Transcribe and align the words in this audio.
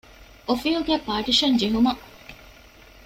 އޮފީހުގައި 0.47 1.03
ޕާޓީޝަން 1.07 1.55
ޖެހުމަށް 1.61 2.01